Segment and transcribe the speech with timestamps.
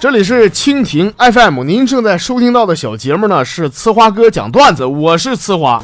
[0.00, 5.82] 这里是蜻蜓 FM，您正在收听到的小节目呢是呲花哥讲段子，我是呲花。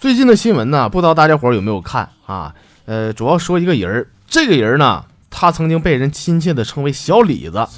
[0.00, 2.54] 最近的新闻呢，不知道大家伙有没有看啊？
[2.86, 7.68] 呃，主要说一个人儿，这个人呢，他曾经被人亲切的称为小李子，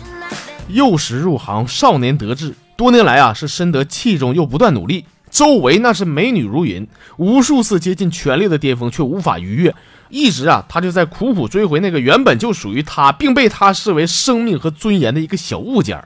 [0.68, 9.74] 幼时入行，少年得志，多年来啊是深得器重又不断努力，周围那是美女如云，无数次接近权力的巅峰却无法逾越。
[10.10, 16.00] 一直啊，他就在苦苦追回那个原本就属于他，并被他视为生命和尊严的一个小物件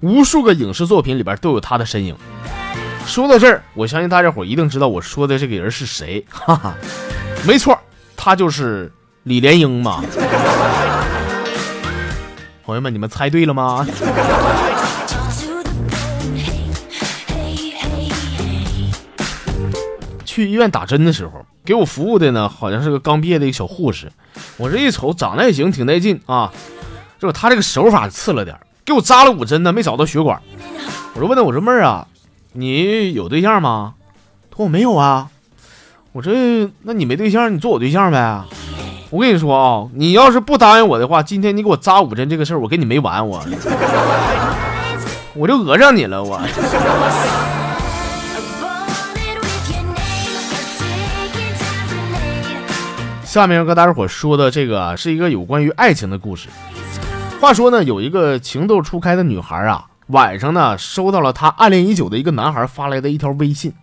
[0.00, 2.16] 无数个影视作品里边都有他的身影。
[3.04, 6.74] 说到这儿，我相信大家伙一定知道我说的这个人是谁，哈哈，
[7.46, 7.78] 没错，
[8.16, 8.90] 他就是
[9.24, 10.02] 李莲英嘛。
[12.64, 13.86] 朋友们，你们猜对了吗？
[20.34, 21.46] 去医院打针的时候。
[21.64, 24.10] 给我服务的呢，好像是个刚毕业的一个小护士。
[24.56, 26.52] 我这一瞅，长得也行，挺带劲啊。
[27.20, 30.38] 这他这个手法次了点，给我扎了五针呢，没找到血管。
[31.14, 32.06] 我说问他，我说妹儿啊，
[32.52, 33.94] 你有对象吗？
[34.50, 35.28] 他说我没有啊。
[36.12, 38.42] 我这，那你没对象，你做我对象呗。
[39.10, 43.42] 我跟你说啊，你要是不答应我的话，今天你给我扎五针这个事儿，我跟你没完，我
[45.34, 46.38] 我就讹上你了，我。
[53.34, 56.48] 下面要跟大家伙说的这个是一个有关于爱情的故事。
[57.40, 63.74] 话说呢，有一个情窦初开的女孩啊，晚上呢收到了她暗恋已久的一个男孩发来的一条微信。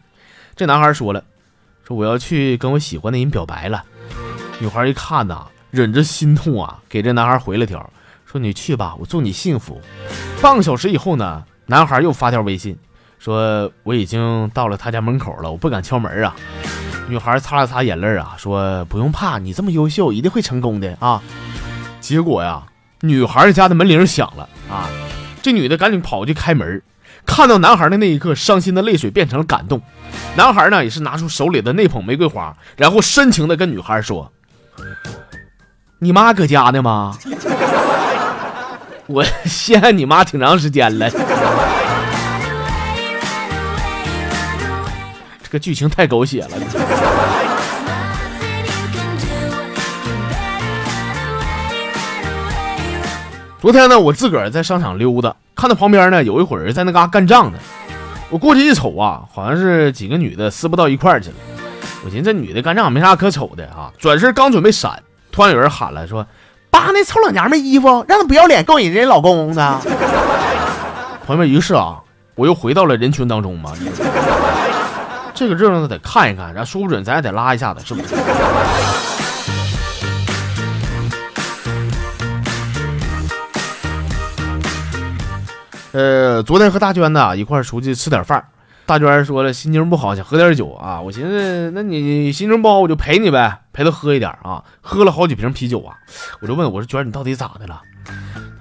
[0.56, 1.22] 这男孩说了，
[1.86, 3.84] 说我要去跟我喜欢的人表白了。
[4.60, 7.90] 女孩一看呐，忍着心痛啊，给这男孩回了条，
[8.26, 9.82] 说你去吧，我祝你幸福。
[10.42, 12.78] 半个小时以后呢，男孩又发条微信，
[13.20, 16.34] 说我已经到了他家门口了，我不敢敲门啊。
[17.08, 21.22] 女孩擦了擦眼泪啊，说：“不用怕，你这么优秀，一定会成功的啊！”
[22.00, 22.64] 结果呀，
[23.02, 24.88] 女孩家的门铃响了啊，
[25.42, 26.82] 这女的赶紧跑去开门，
[27.26, 29.82] 看到男孩的那一刻，伤心的泪水变成了感动。
[30.36, 34.32] 男孩呢，也是拿出手里的那捧玫瑰花，然后深情的跟女孩说
[36.00, 37.18] ：“你妈搁家呢吗？
[39.08, 41.10] 我陷害你妈挺长时间了。”
[45.52, 46.50] 这剧情太狗血了。
[53.60, 57.58] 昨天呢，我自个儿在商场溜达，看到旁边呢有一伙人在那嘎干仗呢。
[58.30, 61.36] 我过去一瞅啊，好像是几个女的撕不到一块儿去了。
[62.06, 65.04] 我寻思这女的干仗没啥可瞅的啊，转身刚准备闪，
[65.34, 66.26] 突然有人喊了，说
[66.72, 69.82] ：“扒那臭老娘们衣服，让她不要脸勾引人家老公呢。
[71.28, 71.98] ”朋友们，于是啊，
[72.36, 73.74] 我又回到了人群当中嘛。
[75.42, 78.14] 这个热闹得看一看，然后说不准咱也得拉一下子，是不是？
[85.98, 88.46] 呃，昨天和大娟呢一块出去吃点饭，
[88.86, 91.02] 大娟说了心情不好，想喝点酒啊。
[91.02, 94.64] 我寻思，那你心情不好，我就陪你呗，陪她喝一点啊。
[94.80, 95.98] 喝了好几瓶啤酒啊，
[96.42, 97.82] 我就问我说娟，你到底咋的了？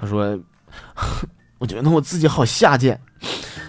[0.01, 0.39] 她说，
[1.61, 2.99] 我觉得我自己好下贱，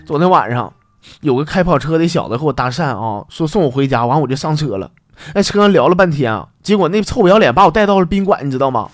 [0.05, 0.73] 昨天晚上。
[1.21, 4.89] 有个开跑车的小子和我搭讪啊，说送我回家，完我就上车了。
[5.35, 8.89] 在车上聊了半天啊，结果那臭不要脸把我带到了宾馆，你知道吗？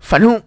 [0.00, 0.40] 反正，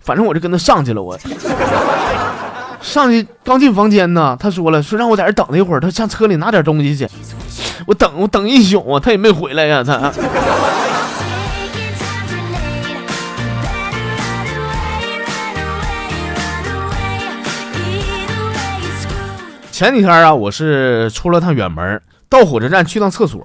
[0.00, 1.02] 反正我就跟他上去了。
[1.02, 1.18] 我
[2.80, 7.08] 上去刚进房间呢，他说了，说让我在这等他一会儿，他上车里拿点东西去。
[7.86, 10.12] 我等我等一宿啊，他也没回来呀，他。
[19.82, 23.44] 前几天啊，我是出了趟远门，到火车站去趟厕所，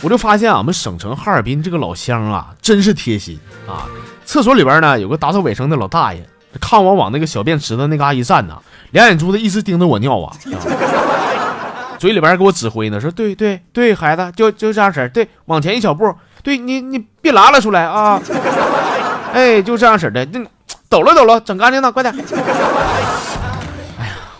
[0.00, 3.90] 我就发现俺们省城哈尔滨这个老乡啊，真是贴心啊！
[4.24, 6.24] 厕所里边呢有个打扫卫生的老大爷，
[6.60, 10.32] 看我往那个小便池子那嘎一站呢，两眼珠子一直盯着我尿啊，
[11.98, 16.14] 嘴里边给我指挥呢，说对对对，孩子就就这样式，对，往前一小步，
[16.44, 18.22] 对你你别拉了出来啊，
[19.32, 20.40] 哎，就这样式的，那
[20.88, 22.14] 抖了抖了，整干净了，快点。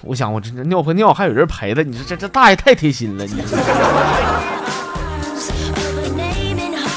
[0.02, 3.42] 我想，我这尿和尿还有人陪的，你说这这大爷太贴心了，你。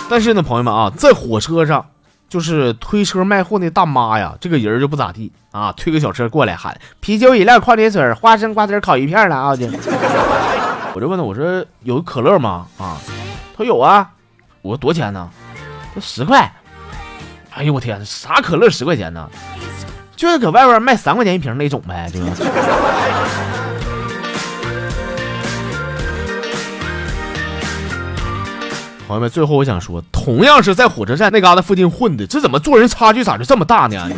[0.09, 1.85] 但是呢，朋友们啊，在火车上，
[2.29, 9.55] 就是推车卖货那大妈呀，这个人就不咋地啊，推个小车过来喊啤酒、饮料、矿泉水、花生、瓜子、烤鱼片了啊！
[9.55, 9.65] 就，
[10.93, 12.67] 我就问他，我说有可乐吗？
[12.77, 12.97] 啊，
[13.57, 14.09] 他说有啊。
[14.61, 15.29] 我说多少钱呢？
[15.93, 16.51] 他十块。
[17.51, 19.29] 哎呦我天，啥可乐十块钱呢？
[20.15, 22.19] 就是搁外边卖三块钱一瓶那种呗，就。
[29.07, 34.09] 朋友们，最后我想说，同样是在火车站那嘎达附近混的，这怎么做人差距咋就这么大呢？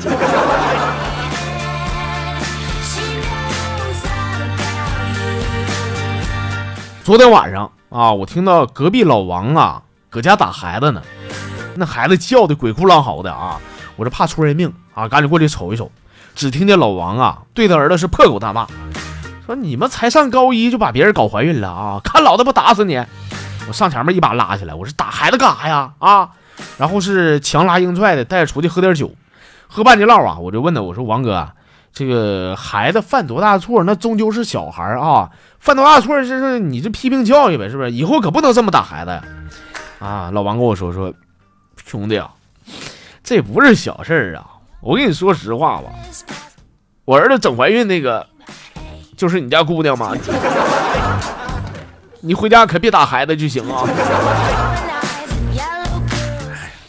[7.03, 11.01] 昨天晚上啊，我听到隔壁老王啊搁家打孩子呢，
[11.77, 13.59] 那孩子叫的鬼哭狼嚎的啊，
[13.95, 15.91] 我这怕出人命啊，赶紧过去瞅一瞅。
[16.35, 18.67] 只听见老王啊对他儿子是破口大骂，
[19.45, 23.03] 说你们才上高一就把别人搞怀孕了啊，看老子不打死你！
[23.67, 25.91] 我上前面一把拉起来，我说打孩子干啥呀？
[25.97, 26.29] 啊！
[26.77, 29.11] 然后是强拉硬拽的带着出去喝点酒，
[29.67, 31.49] 喝半截唠啊，我就问他，我说王哥，
[31.91, 33.83] 这个孩子犯多大错？
[33.83, 36.15] 那终究是小孩啊，犯多大错？
[36.21, 37.91] 这是你这批评教育呗，是不是？
[37.91, 39.23] 以后可不能这么打孩子呀！
[39.99, 40.29] 啊！
[40.31, 41.11] 老王跟我说说，
[41.87, 42.29] 兄弟啊，
[43.23, 44.45] 这不是小事儿啊！
[44.81, 45.89] 我跟你说实话吧，
[47.05, 48.27] 我儿子整怀孕那个，
[49.15, 50.13] 就是你家姑娘吗？
[52.19, 53.87] 你回家可别打孩子就行啊！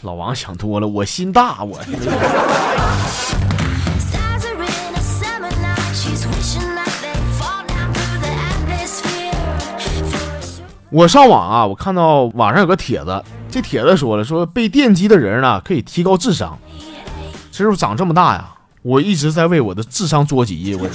[0.03, 1.79] 老王想多了，我心大，我。
[10.91, 16.59] 我上网啊，我看到网上有个帖子，这帖子说了，说被电击的人呢可以提高智商。
[17.53, 18.49] 其实我长这么大呀，
[18.83, 20.75] 我一直在为我的智商捉急。
[20.75, 20.89] 我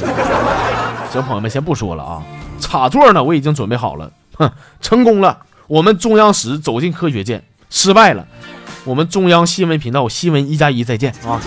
[1.11, 2.23] 行，朋友们先不说了啊，
[2.59, 4.11] 插座呢我已经准备好了。
[4.35, 4.49] 哼，
[4.81, 5.37] 成功了！
[5.67, 8.25] 我们中央十走进科学界，失败了。
[8.83, 11.39] 我们中央新闻频道新闻一加一再见啊！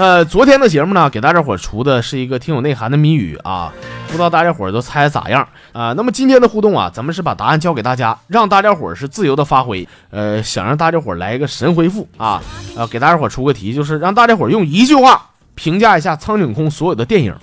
[0.00, 3.70] 呃，昨天的节目呢，给大家伙出的是一个挺有内涵的谜语啊。
[4.06, 5.92] 不知道大家伙都猜咋样啊？
[5.92, 9.86] 那么今天的互动啊，咱们是把答案交给大家，让大家伙是自由的发挥。
[10.08, 12.40] 呃，想让大家伙来一个神回复啊，
[12.74, 15.22] 呃，给大家伙出个题，就是让大家伙用一句话
[15.54, 17.34] 评价一下苍井空所有的电影。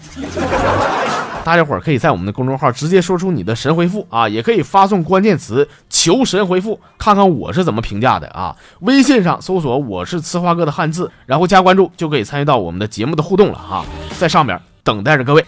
[1.47, 8.53] 大家伙儿可以在我们的公众号直接说出你的神回复啊，也可以发送关键词求神回复，看看我是怎么评价的啊。
[8.81, 13.85] 微信上搜索我是呲花哥的汉字，然后加关注就可以参与到我们的节目的互动了啊，
[14.17, 15.45] 在上面等待着各位。